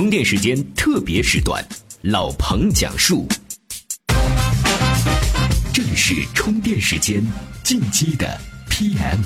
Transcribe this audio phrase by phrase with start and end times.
[0.00, 1.62] 充电时间特别时段，
[2.00, 3.28] 老彭讲述。
[5.74, 7.22] 这里是充电时间
[7.62, 8.26] 进击的
[8.70, 9.18] PM。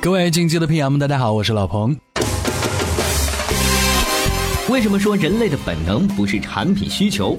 [0.00, 1.96] 各位进击的 PM，大家好，我是老彭。
[4.68, 7.36] 为什么说人类的本能不是产品需求？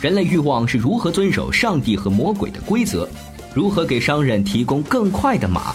[0.00, 3.08] 人类欲望是如何遵守上帝和魔鬼的规则？
[3.54, 5.72] 如何给商人提供更快的马？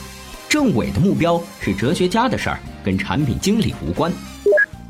[0.50, 4.10] 政委的目标是哲学家的事儿，跟产品经理无关。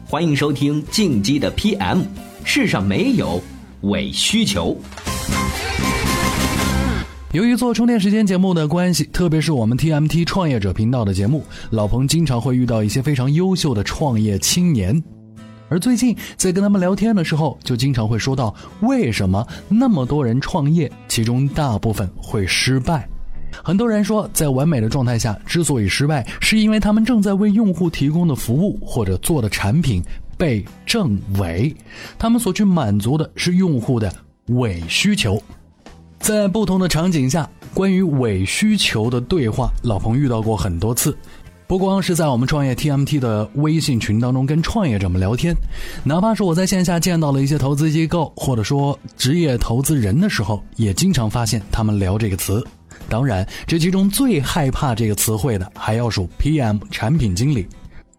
[0.05, 1.97] 欢迎收听《进击的 PM》，
[2.43, 3.41] 世上没有
[3.81, 4.77] 伪需求。
[7.31, 15.03] 由于做充电时间节目的关系，特别是我们 TMT 创业者频道的节目，老彭经常会遇到一些非常优秀的创业青年。
[15.69, 23.09] 而最近在跟他们聊天的时候，就经常会说到，为什么那么多人创业，其中大部分会失败。
[23.63, 30.03] 很多人说，在完美的状态下，之所以失败，是因为他们正在为用户提供的服务或者做的产品
[30.37, 31.75] 被证伪，
[32.17, 34.13] 他们所去满足的是用户的
[34.47, 35.41] 伪需求。
[36.19, 41.15] 在不同的场景下，关于伪需求的对话，老彭遇到过很多次。
[41.67, 45.53] 不光是在我们创业 TMT 的微信群当中跟创业者们聊天，
[46.05, 52.65] 哪怕是我在线下见到了一些投资机构或者说职业投资人的时候，也经常发现他们聊这个词。
[53.09, 57.67] 当然，这其中最害怕这个词汇的，还要数 PM 产品经理。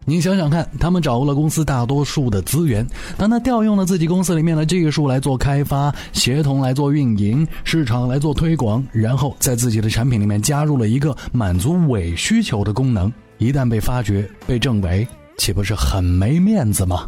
[0.05, 2.83] 你想想看，他们掌握了公司大多数的资源，
[3.15, 17.07] 当他调用了自己公司里面的技术来做开发、协同来做运营、市场来做推广，然后在自己的产品里面加入了一个满足伪需求的功能，一旦被发觉、被证伪，岂不是很没面子吗？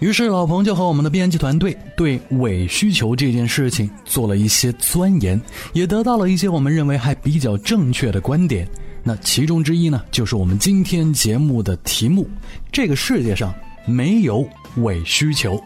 [0.00, 5.40] 于是老彭就和我们的编辑团队对伪需求这件事情做了一些钻研，
[5.72, 8.68] 也得到了一些我们认为还比较正确的观点。
[9.02, 12.28] 那其中之一呢，就是我们今天节目的题目：
[12.72, 13.54] 这个世界上
[13.86, 15.58] 没有伪需求。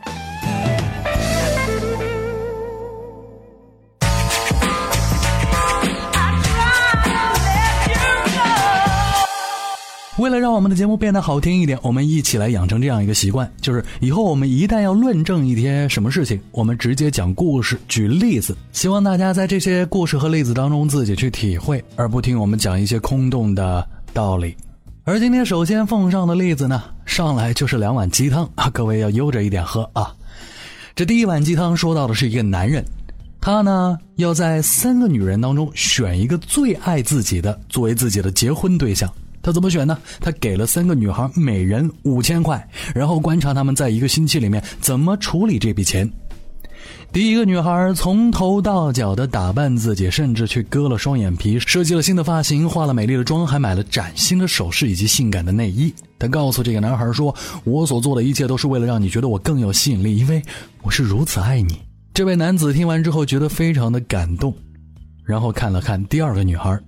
[10.18, 24.56] 为了让我们的节目变得好听一点，我们一起来养成这样一个习惯，就是以后我们一旦要论证一些什么事情，我们直接讲故事、举例子，希望大家在这些故事和例子当中自己去体会，而不听我们讲一些空洞的道理。
[25.04, 30.12] 而今天首先奉上的例子呢，上来就是两碗鸡汤啊，各位要悠着一点喝啊。
[30.96, 32.84] 这第一碗鸡汤说到的是一个男人，
[33.40, 39.08] 他呢要在三个女人当中选一个最爱自己的作为自己的结婚对象。
[39.42, 39.96] 他怎么选呢？
[40.20, 46.10] 他给了三个女孩每人五千块，然后观察他们在一个星期里面怎么处理这笔钱。
[47.10, 55.92] 第一个女孩从头到脚的打扮自己，甚至去割了双眼皮，设计了新的发型，化了美丽的妆，还买了崭新的首饰以及性感的内衣。
[56.18, 57.34] 她告诉这个男孩说
[57.64, 60.42] ：“我所做的一切都是为了让你觉得我更有吸引力，因为
[60.82, 61.80] 我是如此爱你。”
[62.12, 64.54] 这位男子听完之后觉得非常的感动，
[65.24, 66.78] 然后看了看第二个女孩，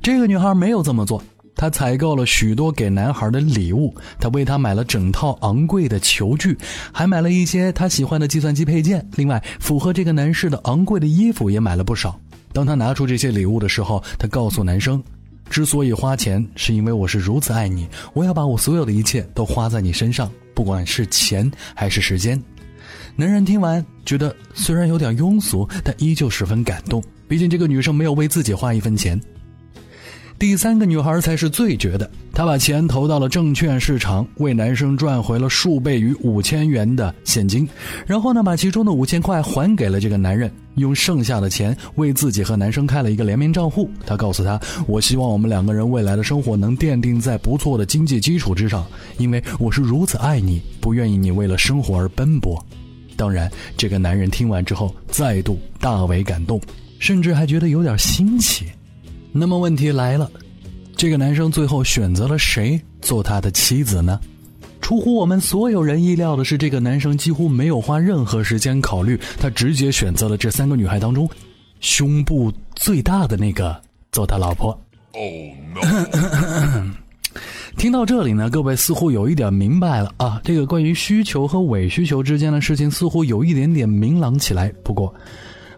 [0.00, 1.20] 这个女孩没有这么做。
[1.56, 6.56] 他采购了许多给男孩的礼物，他为他买了整套昂贵的球具，
[6.92, 9.06] 还买了一些他喜欢的计算机配件。
[9.16, 12.18] 另外，符合这个男士的昂贵的衣服也买了不少。
[12.52, 15.02] 当他拿出这些礼物的时候，他告诉男生
[15.48, 22.40] ：“之所以花钱，是因为我是如此爱你，我要把我所有的一切都花在你身上，不管是钱还是时间。”
[23.16, 27.02] 男人听完，觉得虽然有点庸俗，但依旧十分感动。
[27.28, 29.20] 毕竟这个女生没有为自己花一分钱。
[30.36, 37.66] 第三个女孩才是最绝的，她把钱投到了证券市场，为男生赚回了数倍于五千元的现金，
[38.06, 43.88] 然后呢，把其中的五千块还给了这个男人，用剩下的钱为自己和男生开了一个联名账户。
[44.04, 48.84] 她告诉他：“我希望我们两个人未来的生活能奠定在不错的经济基础之上，
[49.16, 52.62] 因为我是如此爱你，不愿意你为了生活而奔波。”
[53.16, 56.60] 当然，这个男人听完之后再度大为感动，
[56.98, 58.66] 甚至还觉得有点新奇。
[59.36, 60.30] 那么问题来了，
[60.94, 64.20] 这个男生最后选择了谁做他的妻子呢？
[64.80, 71.28] 出乎我们所有人意料的是，这个男生几乎没有花任何时间考虑，他直接选择了这三个女孩当中
[71.80, 73.76] 胸部最大的那个
[74.12, 74.70] 做他老婆。
[75.14, 75.18] 哦
[75.74, 76.94] ，no
[77.76, 84.72] 听到这里呢，各位似乎有一点明白了啊，这个关于需求和伪需求之间的事情似乎有一点点明朗起来。
[84.84, 85.12] 不过，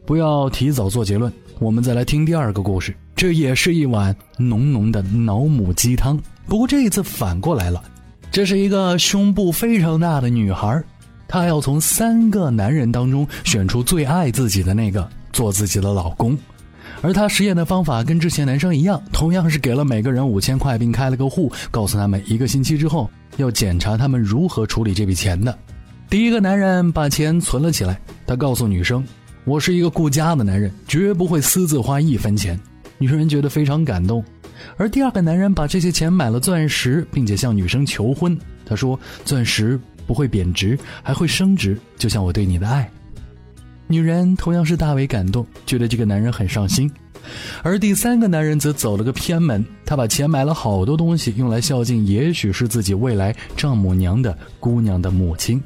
[0.05, 2.95] 不要提早做结论，我们再来听第二个故事。
[3.17, 7.83] 这也是一碗浓浓的脑母鸡汤，不过这一次反过来了。
[8.31, 10.83] 这是一个胸部非常大的女孩，
[11.27, 16.37] 她要从三个男人当中选出最爱自己的那个做自己的老公，
[17.01, 25.57] 而她实验的方法跟之前男生一样，同样是给了每个人五千块，并开了个户，告诉他们一个星期之后要检查他们如何处理这笔钱的。
[26.11, 29.03] 第一个男人把钱存了起来，他告诉女生
[29.47, 32.61] ：“我是一个顾家的男人，绝不会私自花一分钱。”
[32.99, 34.25] 女人觉得非常感动。
[34.77, 38.37] 而第二个男人把这些钱买了钻石，并且向女生求婚。
[38.65, 42.91] 他说：“钻石不会贬值，还会升值，就像我对你的爱。”
[43.87, 46.91] 女人同样是大为感动，觉得这个男人很上心。
[47.63, 55.63] 而第三个男人则走了个偏门，他把钱买了好多东西，用来孝敬，也许是自己未来丈母娘的姑娘的母亲。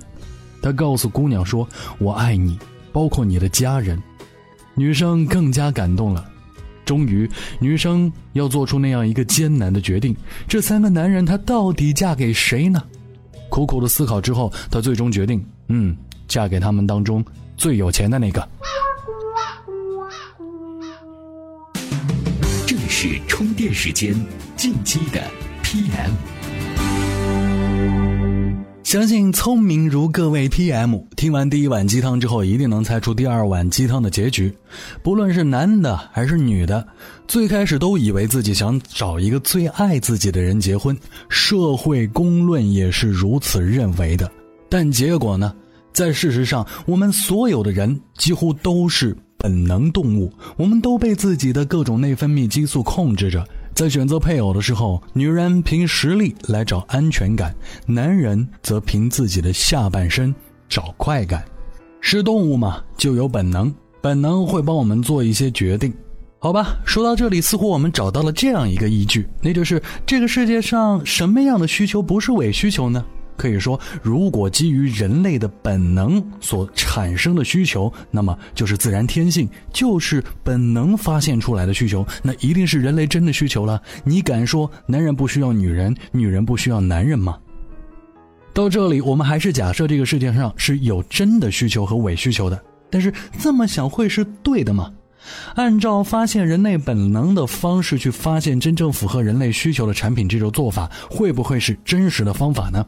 [0.61, 1.67] 他告诉姑娘说
[1.99, 2.59] ：“我爱你，
[2.93, 3.99] 包括你的家人。”
[4.75, 6.30] 女生更加感动了。
[6.91, 10.13] 终于，女生要做出那样一个艰难的决定：
[10.49, 12.83] 这三个男人，她到底嫁给谁呢？
[13.49, 15.97] 苦苦的思考之后，她最终决定：嗯，
[16.27, 17.25] 嫁给他们当中
[17.57, 18.45] 最有钱的那个。
[22.67, 24.13] 这里是充电时间，
[24.57, 25.23] 进击的
[25.63, 26.30] PM。
[28.91, 34.53] 相信聪明如各位 PM，听完第一碗鸡汤之后，一定能猜出第二碗鸡汤的结局。
[35.01, 36.85] 不论是男的还是女的，
[37.29, 40.99] 最开始都以为自己想找一个最爱自己的人结婚，
[41.29, 44.29] 社会公论也是如此认为的。
[44.69, 45.55] 但结果呢？
[45.93, 53.47] 在事实上，我们所有的人几乎都是本能动物，我们都被自己的各种内分泌激素控制着。
[53.75, 57.55] 在选择配偶的时候，女人凭实力来找安全感，
[57.87, 60.35] 男人则凭自己的下半身
[60.69, 61.45] 找快感。
[62.01, 65.93] 是动物嘛，就有本能，本能会帮我们做一些决定。
[66.39, 73.05] 好吧，说到这里，似乎我们找到了这样一个依据，那就是这个世界上什么样的需求不是伪需求呢？
[73.41, 83.81] 可以说，如果基于人类的本能所产生的需求，那么就是自然天性，就是本能发现出来的需求，那一定是人类真的需求了。
[84.05, 87.39] 你敢说男人不需要女人，女人不需要男人吗？
[88.53, 92.63] 到这里，我们还是假设这个世界上是有真的需求和伪需求的。
[92.91, 94.93] 但是这么想会是对的吗？
[95.55, 102.85] 按照发现人类本能的方式去发现真正符合人类需求的产品，这种做法会不会是真实的方法呢？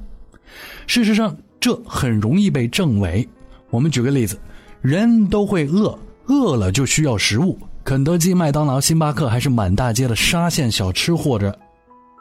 [0.86, 3.28] 事实上，这很容易被证伪。
[3.70, 4.38] 我们举个例子，
[4.80, 7.58] 人都会饿，饿了就需要食物。
[7.84, 11.58] 肯德基、麦当劳、星巴克，还是满大街的沙县小吃或者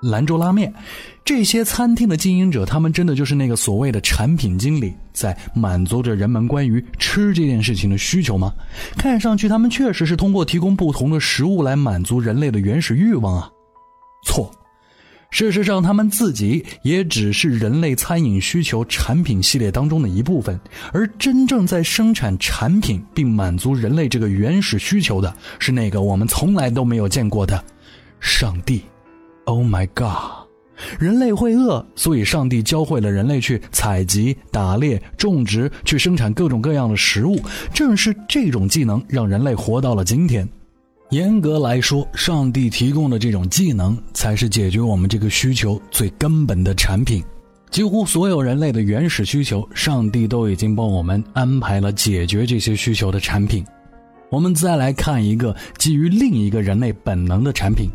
[0.01, 0.74] 兰州拉面，
[1.24, 8.54] 这些餐厅的经营者，他们真的就是那个所谓的产品经理，在满足着人们关于吃这件事情的需求吗？
[8.98, 13.50] 看上去，他们确实是通过提供不同的食物来满足人类的原始欲望啊。
[14.25, 14.51] 错。
[15.31, 20.60] 事实上，他们自己也只是人类餐饮需求产品系列当中的一部分，
[20.92, 27.63] 而真正在生产产品并满足人类这个原始需求的，是那个我们从来都没有见过的
[28.19, 28.81] 上帝。
[29.45, 30.48] Oh my god！
[31.00, 37.39] 人类会饿，所以上帝教会了人类去采集、打猎、种植，去生产各种各样的食物。
[37.74, 40.48] 正是这种技能，让人类活到了今天。
[41.12, 47.22] 严格来说，上帝提供的这种技能才是解决我们这个需求最根本的产品。
[47.69, 53.66] 几乎所有人类的原始需求，上帝都已经帮我们安排了解决这些需求的产品。
[54.30, 57.90] 我们再来看一个基于另一个人类本能的产品，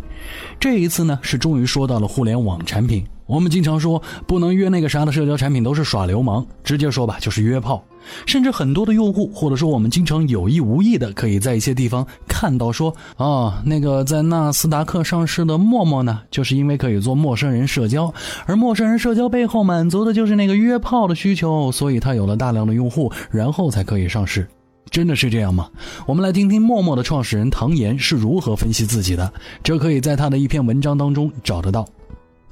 [0.61, 3.03] 这一次呢是终于说到了互联网产品。
[3.27, 7.83] 我们经常说不能约那个啥的社交产品都是耍流氓，直接说吧，就是约炮。
[8.25, 18.15] 甚至很多的用户，或者说我们经常有意无意的，可以在一些地方看到说，哦，那个在纳斯达克上市的陌陌呢，就是因为可以做陌生人社交，
[18.47, 24.47] 而陌生人社交背后满足的就是那个约炮的需求，所以它有了大量的用户，然后才可以上市。
[24.89, 25.69] 真的是这样吗？
[26.07, 29.33] 我们来听听陌陌的创始人唐岩是如何分析自己的，
[29.65, 31.85] 这可以在他的一篇文章当中找得到。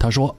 [0.05, 0.37] 他说：“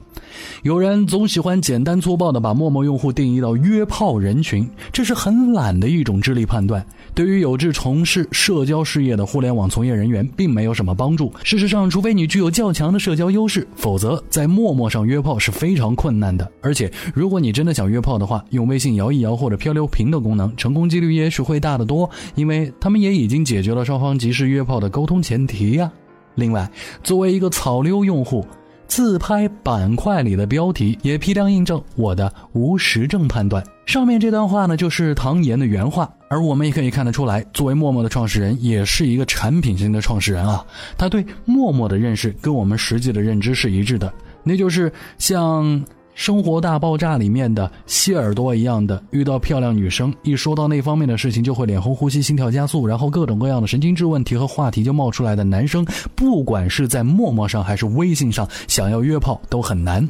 [0.62, 11.32] 有人总喜欢简单粗暴地把陌陌用户定义到约炮人群，这是很懒的一种智力判断，对于有志从事社交事业的互联网从业人员并没有什么帮助。
[11.42, 16.48] 事实上，除非你具有较强的社交优势，否则在陌陌上约炮是非常困难的。
[16.62, 25.90] 而且，如果你真的想约炮的话，用微信摇一摇或者漂流瓶的功能，成功几率也许会大得多，因为他们也已经解决了双方及时约炮的沟通前提呀。
[26.36, 26.70] 另外，
[27.02, 28.46] 作为一个草溜用户。”
[28.86, 33.62] 自拍板块里的标题也批量印证我的无实证判断。
[33.84, 40.64] 上面这段话呢，就是唐岩的原话，而我们也可以看得出来，作为陌陌的创始人，也是一个产品型的创始人啊。
[40.96, 44.12] 他对陌陌的认识跟我们实际的认知是一致的，
[44.42, 45.84] 那就是像。
[46.16, 60.08] 生活大爆炸里面的谢耳朵一样的，遇到漂亮女生，一说到那方面的事情就会脸红、呼吸、心跳加速，然后各种各样的神经质问题和话题就冒出来的男生，不管是在陌陌上还是微信上，想要约炮都很难。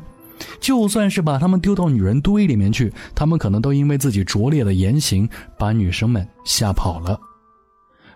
[0.61, 7.19] 就算是把他们丢到女人堆里面去，他们可能都因为自己拙劣的言行把女生们吓跑了。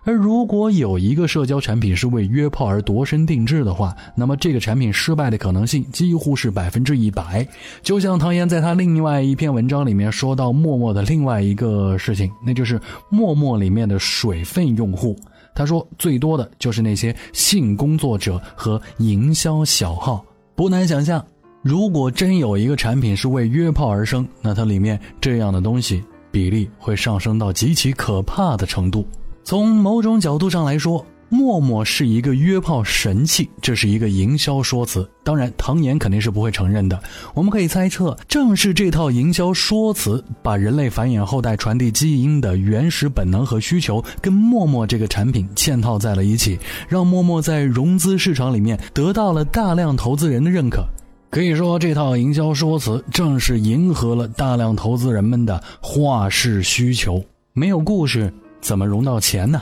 [0.03, 7.47] 而如果有一个社交产品是为约炮而度身定制的话，那么这个产品失败的可能性几乎是百分之一百。
[7.83, 15.15] 就像唐嫣在他另外一篇文章里面说到陌陌的另外一个事情，那就是陌陌里面的水分用户。
[15.53, 20.25] 他说最多的就是那些性工作者和营销小号。
[20.55, 21.23] 不难想象，
[21.61, 29.05] 如果真有一个产品是为约炮而生，那它里面这样的东西比例会上升到极其可怕的程度。
[29.43, 35.09] 从某种角度上来说，陌陌是一个约炮神器，这是一个营销说辞。
[35.23, 37.01] 当然，唐岩肯定是不会承认的。
[37.33, 50.85] 我们可以猜测，正是这套营销说辞，把人类繁衍后代、传递基因的原始本能和需求，跟陌陌这个产品嵌套在了一起，让陌陌在融资市场里面得到了大量投资人的认可。
[51.29, 57.23] 可以说，这套营销说辞正是迎合了大量投资人们的画式需求。
[57.53, 58.33] 没有故事。
[58.61, 59.61] 怎么融到钱呢？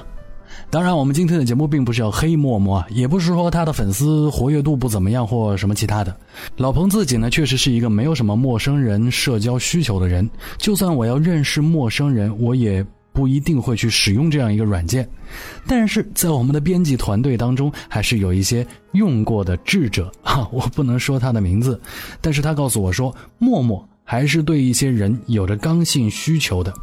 [0.71, 6.15] 当然，我们今天的节目并不是要黑默默啊，也不是说他的粉丝活跃度不怎么样或什么其他的。
[6.57, 10.29] 老彭自己呢，确实是一个没有什么陌生人社交需求的人。
[10.57, 15.07] 就算我要认识陌生人，我也不一定会去使用这样一个软件。
[15.67, 21.79] 但是在我们的编辑团队当中，还是有一些用过的智者啊， 我不能说他的名字，
[22.21, 26.73] 但是他告诉我说，陌陌还是对一些人有着刚性需求的。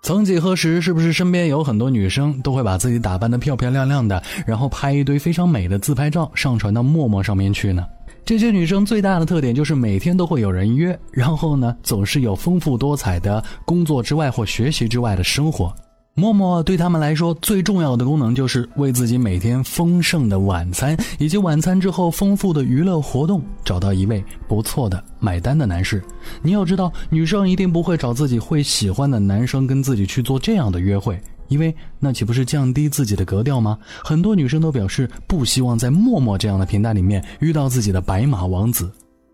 [0.00, 7.86] 曾几何时，是不是身边有很多女生都会把自己打扮的漂漂亮亮的，然后拍一堆非常美的自拍照上传到陌陌上面去呢？
[8.24, 15.74] 这些女生最大的特点就是每天都会有人约，然后呢，总是有丰富多彩的工作之外或学习之外的生活。
[16.18, 26.02] 陌陌对他们来说最重要的功能就是为自己每天丰盛的晚餐以及晚餐之后丰富的娱乐活动找到一位不错的买单的男士。
[26.42, 33.78] 你要知道，女生一定不会找自己会喜欢的男生跟自己去做这样的约会，因为那岂不是降低自己的格调吗？
[34.02, 38.90] 很多女生都表示不希望在陌陌这样的平台里面遇到自己的白马王子，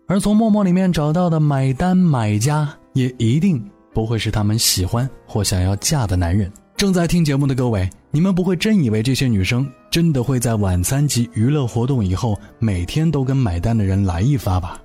[0.07, 6.51] 而从陌陌里面找到的买单买家也一定不会是他们喜欢或想要嫁的男人。
[6.85, 14.79] 正在听节目的各位，你们不会真以为这些女生真的会在晚餐及娱乐活动以后，每天都跟买单的人来一发吧？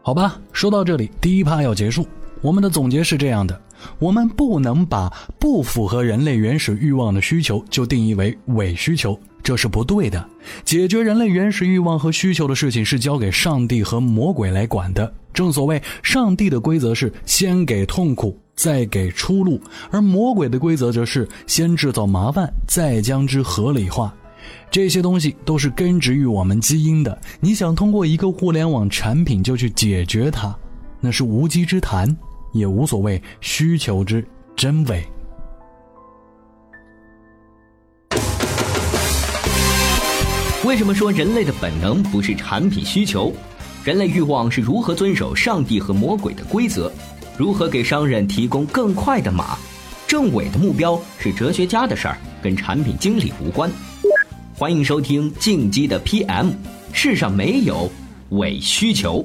[0.00, 2.08] 好吧，说到这里，第一趴要结束。
[2.40, 3.60] 我们的总结是这样的：
[3.98, 10.26] 我们不能把不符合人类原始欲望的需求就定义为伪需求，这是不对的。
[10.64, 15.12] 解决人类原始欲望和需求的事情是交给上帝和魔鬼来管的。
[15.34, 18.34] 正所谓，上帝的规则是先给痛苦。
[18.56, 19.60] 再给出路，
[19.90, 24.12] 而魔鬼的规则则是先制造麻烦，再将之合理化。
[24.70, 27.16] 这些东西都是根植于我们基因的。
[27.40, 30.56] 你想通过一个互联网产品就去解决它，
[31.00, 32.16] 那是无稽之谈，
[32.52, 35.04] 也无所谓需求之真伪。
[40.64, 43.32] 为什么说人类的本能不是产品需求？
[43.84, 46.90] 人类欲望是如何遵守上帝和魔鬼的规则？
[47.38, 49.58] 如何给商人提供更快的马？
[50.06, 53.70] 政委的目标是哲学家的事儿，跟产品经理无关。
[54.54, 56.46] 欢迎收听《进击的 PM》，
[56.94, 57.90] 世上没有
[58.30, 59.22] 伪需求。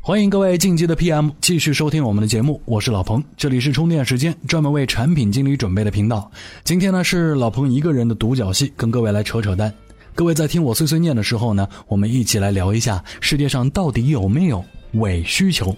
[0.00, 6.30] 欢迎各位进击的 PM 继续收听我们的节目，我是老彭，这里是充电时间，专门为产品经理准备的频道。
[6.62, 9.74] 今天呢是老彭一个人的独角戏，跟各位来扯扯淡。
[10.14, 14.64] 各位在听我碎碎念的时候呢，我们一起来聊一下世界上到底有没有。
[14.92, 15.74] 伪需求。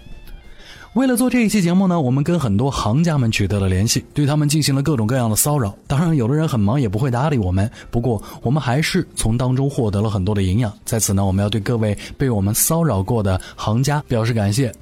[0.94, 5.72] 为了做这一期节目呢，我们跟很多行家们取得了联系，对他们进行了各种各样的骚扰。
[5.86, 7.70] 当然，有的人很忙，也不会搭理我们。
[7.92, 10.72] 不过，我们还是从当中获得了很多的营养。
[10.84, 14.74] 在此呢，我们要对各位被我们骚扰过的行家表示感谢。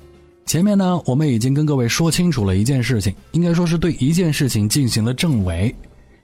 [0.46, 5.74] 前面呢，我们已经跟各位说清楚了一件事情，应该说是对一件事情进行了证伪。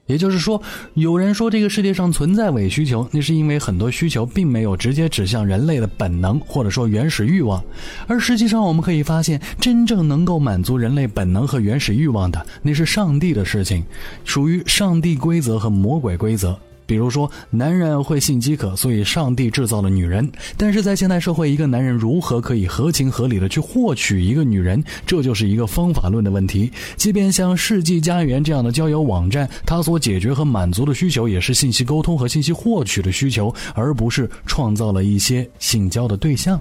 [0.06, 0.60] 也就是说，
[0.94, 7.62] 有人说这个世界上存在伪需求，那是因为很多需求并没有直接指向人类的本能或者说原始欲望，
[8.06, 13.82] 而实际上我们可以发现，真正能够满足人类本能和原始欲望的，那是上帝的事情，
[14.24, 16.58] 属于上帝规则和魔鬼规则。
[16.86, 20.30] 比如说，男人会性饥渴，所以上帝制造了女人。
[20.56, 26.70] 但是在现代社会，一个男人如何可以合情合理的去获取一个女人，这就是一个方法论的问题。
[26.96, 36.60] 即便像世纪佳缘这样的交友网站，它所解决和满足的需求也是信息沟通和信息获取的需求，而不是创造了一些性交的对象。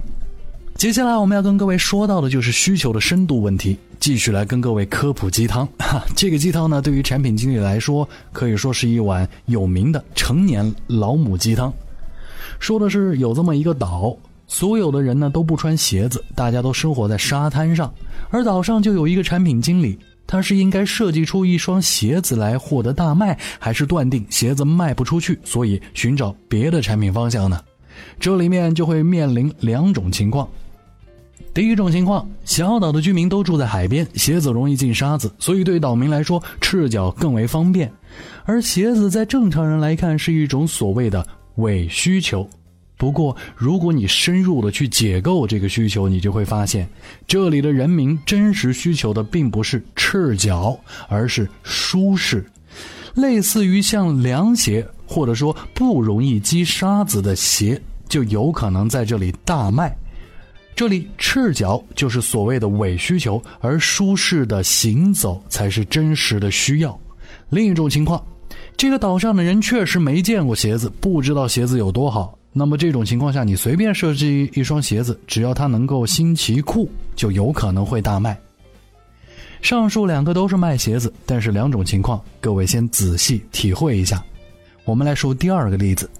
[0.76, 5.66] 接下来我们要跟各位说到的就是需求的深度问题，继续来跟各位科普鸡汤。
[5.78, 11.72] 哈，这个鸡汤呢，对于产品经理来说，可以说是一碗有名的成年老母鸡汤。
[12.58, 14.14] 说的是有这么一个岛，
[14.46, 17.92] 所有的人呢都不穿鞋子，大家都生活在沙滩上，
[18.30, 27.58] 而岛上就有一个产品经理，他是应该设计出一双鞋子来获得大卖，还是断定鞋子卖不出去，所以寻找别的产品方向呢？
[28.18, 30.46] 这里面就会面临两种情况。
[31.54, 37.88] 第一种情况，小岛的居民都住在海边，鞋子容易进沙子，所以对岛民来说，赤脚更为方便。
[38.44, 41.24] 而鞋子在正常人来看是一种所谓的
[41.56, 42.48] 伪需求。
[42.96, 46.88] 不过，如果你深入的去解构这个需求，你就会发现，
[47.24, 50.76] 这里的人民真实需求的并不是赤脚，
[51.08, 52.44] 而是舒适。
[53.14, 59.96] 类似于像凉鞋，或者说不容易积沙子的鞋，就有可能在这里大卖。
[60.76, 66.98] 这里赤脚就是所谓的伪需求，而舒适的行走才是真实的需要。
[67.48, 68.20] 另一种情况，
[68.76, 72.36] 这个岛上的人确实没见过鞋子，不知道鞋子有多好。
[72.52, 78.36] 那么这种情况下，你随便设计一双鞋子，只要它能够新奇酷，就有可能会大卖。
[79.62, 84.22] 上述两个都是卖鞋子，但是两种情况，各位先仔细体会一下。
[84.84, 86.10] 我们来说第二个例子。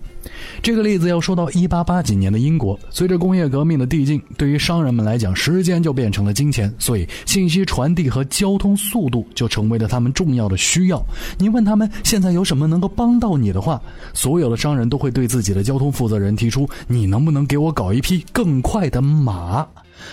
[0.62, 11.04] 这个例子要说到一八八几年的英国，随着工业革命的递进，对于商人们来讲，时间就变成了金钱，所以信息传递和交通速度就成为了他们重要的需要。
[11.38, 13.81] 你问他们现在有什么能够帮到你的话，
[14.12, 19.66] 所有的商人都会对自己的交通负责人提出：“你能不能给我搞一匹更快的马？”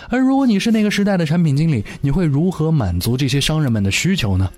[0.10, 4.50] 而如果你是那个时代的产品经理，你会如何满足这些商人们的需求呢？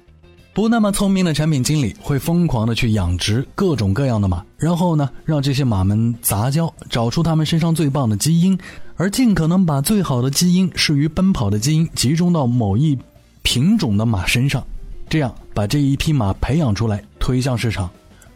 [0.54, 8.56] 不那么聪明的产品经理会疯狂的去养殖各种各样的马，然后呢，让这些马们杂交，找出他们身上最棒的基因，
[8.96, 12.96] 而尽可能把最好的基因适于奔跑的基因集中到某一
[13.42, 14.64] 品种的马身上，
[15.10, 17.90] 这样把这一匹马培养出来推向市场。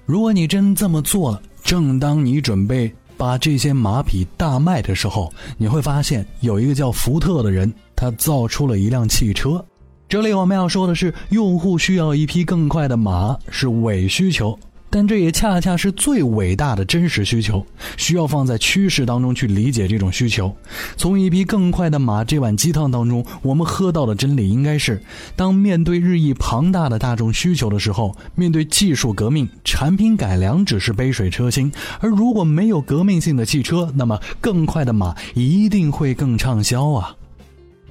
[0.08, 9.64] 如果你真这么做了，正当你准备把这些马匹大卖的时候，你会发现有一个叫福特的人，他造出了一辆汽车。
[10.10, 14.58] 这里我们要说的是，用户需要一匹更快的马是伪需求，
[14.90, 17.66] 但这也恰恰是最伟大的真实需求。
[17.98, 20.56] 需要放在趋势当中去理解这种需求。
[20.96, 25.04] 从一匹更快的马这碗鸡汤当中，我们喝到的真理应该是：
[25.36, 37.14] 当面对日益庞大的大众需求的时候，面对技术革命，产品改良只是杯水车薪；而如果没有革命性的汽车，那么更快的马一定会更畅销啊。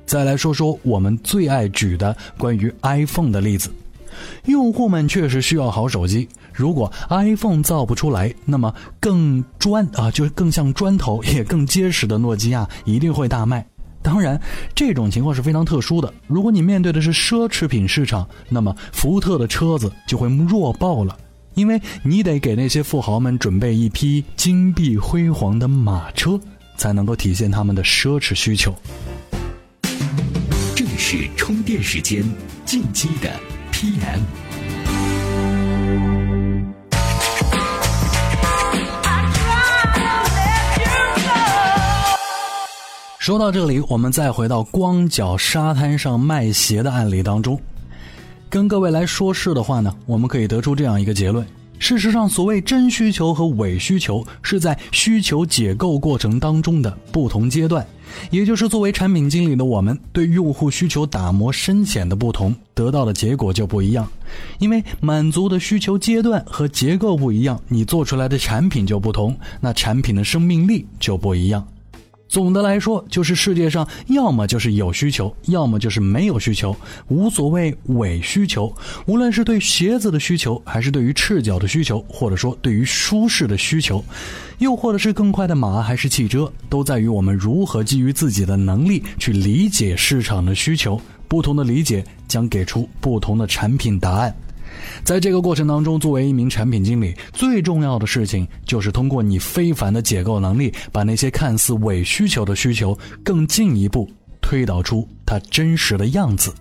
[0.07, 3.71] 再来说说我们最爱举的关于 iPhone 的例子，
[4.45, 6.29] 用户们确实需要好手机。
[6.53, 13.67] 如果 iPhone 造不出来，那么更砖啊，就是更像砖头也更结实的诺基亚一定会大卖。
[14.01, 14.41] 当然，
[14.75, 16.15] 这种情况是非常特殊的。
[16.29, 21.19] 如果你面对的是奢侈品市场，那么福特的车子就会弱爆了，
[21.55, 26.41] 因为你得给那些富豪们准备一批金碧辉煌的马车，
[26.77, 28.73] 才能够体现他们的奢侈需求。
[30.99, 32.25] 是充电时间，
[32.65, 33.31] 进击的
[33.71, 34.21] PM。
[43.19, 47.61] 说到这里，我们再回到光脚沙滩上卖鞋的案例当中，
[48.49, 51.47] 跟各位来说事的话呢，我们可以得出这样一个结论：
[51.79, 57.85] 事实上，所谓真需求和伪需求，是在需求解构过程当中的不同阶段。
[58.31, 64.09] 也就是作为产品经理的我们，对用户需求打磨深浅的不同，得到的结果就不一样。
[64.59, 71.67] 因为满足的需求阶段和结构不一样，你做出来的产品就不同，那产品的生命力就不一样。
[72.37, 76.77] 总的来说，就是世界上要么就是有需求，要么就是没有需求，
[77.09, 78.71] 无所谓伪需求。
[79.07, 84.05] 无论是对鞋子的需求，还是对于赤脚的需求，或者说对于舒适的需求，
[84.59, 91.01] 又或者是更快的马还是汽车，都在于我们如何基于自己的能力去理解市场的需求。
[91.27, 94.37] 不同的理解将给出不同的产品答案。
[95.05, 104.09] 在这个过程当中，作为一名产品经理，最重要的事情就是通过你非凡的解构能力，把那些看似伪需求的需求更进一步
[104.41, 106.53] 推导出它真实的样子。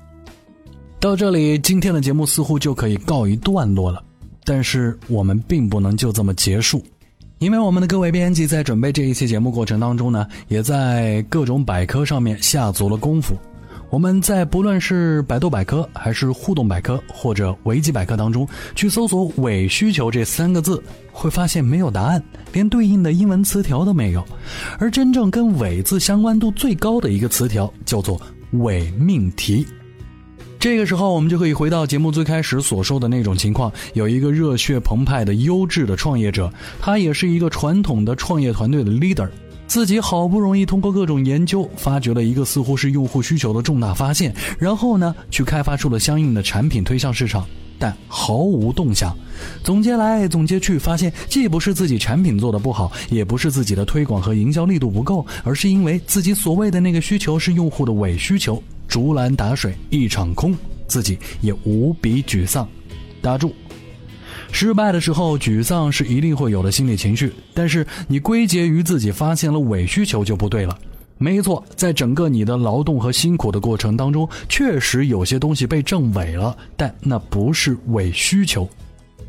[1.00, 4.04] 到这里，今天的节目似乎就可以告一段落了。
[4.44, 6.84] 但是我们并不能就这么结束，
[7.40, 13.36] 因为我们的各位编辑在准备这一期节目过程当中呢，也在各种百科上面下足了功夫。
[13.90, 18.46] 我们在不论是百度百科，还是互动百科，或者维基百科当中
[18.76, 22.22] 去搜索“伪需求”这三个字，会发现没有答案，
[22.52, 24.26] 连对应的英文词条都没有。
[24.80, 28.20] 而真正跟“伪”字相关度最高的一个词条叫做
[28.64, 29.66] “伪命题”。
[30.60, 39.30] 这个时候，我们就可以回到节目最开始所说的那种情况：有一个热血澎湃的优质的创业者，他也是一个传统的创业团队的 leader。
[39.68, 47.46] 自己好不容易通过各种研究，发掘了一个似乎是用户需求的重大发现，然后呢，去开发出了相应的产品推向市场，
[47.78, 49.16] 但毫无动向。
[49.64, 60.56] 总结来总结去，发现既不是自己产品做的不好，也不是自己的推广和营销力度不够，而是因为自己所谓的那个需求是用户的伪需求，竹篮打水一场空，
[60.88, 62.68] 自己也无比沮丧。
[63.22, 63.52] 打住。
[64.58, 70.80] 失败的时候，沮丧是一定会有的心理情绪，但是你归结于自己发现了伪需求就不对了。
[71.18, 78.66] 没错，在整个你的劳动和辛苦的过程当中，确实有些东西被证伪了，但那不是伪需求，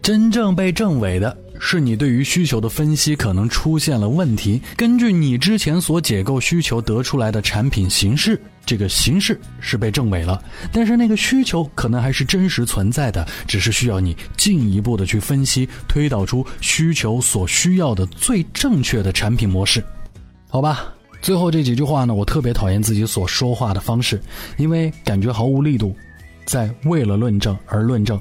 [0.01, 1.37] 真正被证伪的。
[1.59, 10.43] 是你对于需求的分析可能出现了问题，根据你之前所解构需求得出来的产品形式，这个形式是被证伪了，
[10.73, 19.83] 但是那个需求可能还是真实存在的，只是需要你进一步的去分析，推导出需求所需要的最正确的产品模式，
[20.49, 20.93] 好吧？
[21.23, 24.21] 最后这几句话呢，我特别讨厌自己所说话的方式，
[24.59, 25.97] 因为感觉毫无力度。
[26.47, 28.19] 在为了论证而论证，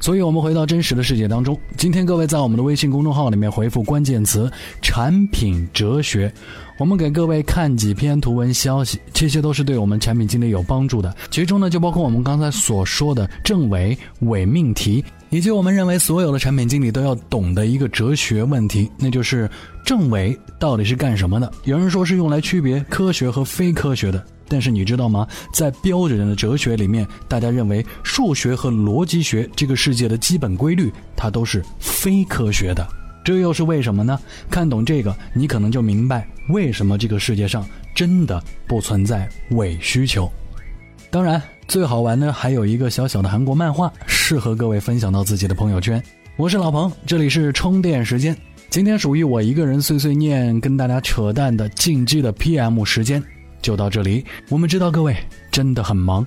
[0.00, 1.58] 所以我们回到真实的世界当中。
[1.76, 4.50] 今天各位在我们的微信公众号里面回复关键词
[4.82, 6.30] “产品哲学”，
[6.78, 11.14] 我们给各位看几篇图文消息，这些都是对我们产品经理有帮助的。
[11.30, 19.50] 其中呢，就包括我们刚才所说的政委伪命题，以及我们认为所有的产品经理都要懂的一个哲学问题，那就是
[19.84, 21.52] 正伪到底是干什么的？
[21.64, 24.24] 有人说是用来区别科学和非科学的。
[24.50, 25.28] 但是你知道吗？
[25.52, 32.88] 在标准的哲学里面，大家认为数学和逻辑学这个世界的基本规律，它都是非科学的。
[33.22, 34.18] 这又是为什么呢？
[34.48, 37.62] 看懂这个，你可能就明白为什么这个世界上
[37.94, 40.26] 真的不存在伪需求。
[41.10, 46.02] 当然，最好玩的还有一个小小的韩国漫画，适合各位分享到自己的朋友圈。
[46.36, 48.34] 我是老彭，这里是充电时间。
[48.70, 53.22] 今天属于我一个人碎碎念、跟大家扯淡的禁忌的 PM 时间。
[53.60, 55.14] 就到这里，我们知道各位
[55.52, 56.26] 真的很忙。